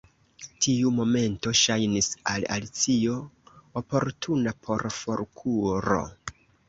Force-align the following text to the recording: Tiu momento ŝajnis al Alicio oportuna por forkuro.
Tiu 0.65 0.93
momento 0.99 1.51
ŝajnis 1.59 2.09
al 2.33 2.47
Alicio 2.55 3.17
oportuna 3.83 4.55
por 4.69 4.87
forkuro. 4.97 6.01